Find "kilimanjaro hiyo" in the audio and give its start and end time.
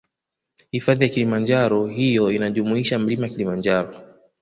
1.09-2.31